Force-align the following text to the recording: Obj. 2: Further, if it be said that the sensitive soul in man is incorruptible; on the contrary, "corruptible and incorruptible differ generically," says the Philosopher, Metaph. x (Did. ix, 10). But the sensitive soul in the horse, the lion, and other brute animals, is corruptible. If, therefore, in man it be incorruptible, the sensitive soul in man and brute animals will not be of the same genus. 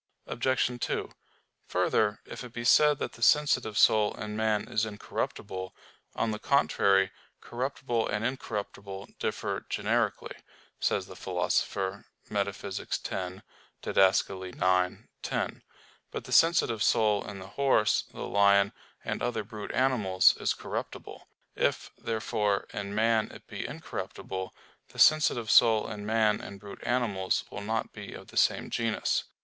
Obj. 0.25 0.79
2: 0.81 1.11
Further, 1.67 2.21
if 2.25 2.43
it 2.43 2.51
be 2.51 2.63
said 2.63 2.97
that 2.97 3.11
the 3.13 3.21
sensitive 3.21 3.77
soul 3.77 4.15
in 4.15 4.35
man 4.35 4.67
is 4.67 4.83
incorruptible; 4.83 5.75
on 6.15 6.31
the 6.31 6.39
contrary, 6.39 7.11
"corruptible 7.39 8.07
and 8.07 8.25
incorruptible 8.25 9.09
differ 9.19 9.63
generically," 9.69 10.35
says 10.79 11.05
the 11.05 11.15
Philosopher, 11.15 12.05
Metaph. 12.31 12.63
x 12.81 12.97
(Did. 13.83 13.97
ix, 13.99 14.21
10). 14.23 15.63
But 16.09 16.23
the 16.23 16.31
sensitive 16.31 16.81
soul 16.81 17.23
in 17.23 17.37
the 17.37 17.49
horse, 17.49 18.01
the 18.11 18.21
lion, 18.25 18.73
and 19.05 19.21
other 19.21 19.43
brute 19.43 19.71
animals, 19.71 20.35
is 20.37 20.55
corruptible. 20.55 21.27
If, 21.55 21.91
therefore, 21.95 22.67
in 22.73 22.95
man 22.95 23.29
it 23.29 23.45
be 23.45 23.67
incorruptible, 23.67 24.51
the 24.87 24.97
sensitive 24.97 25.51
soul 25.51 25.87
in 25.87 26.07
man 26.07 26.41
and 26.41 26.59
brute 26.59 26.81
animals 26.81 27.43
will 27.51 27.61
not 27.61 27.93
be 27.93 28.13
of 28.13 28.29
the 28.29 28.37
same 28.37 28.71
genus. 28.71 29.25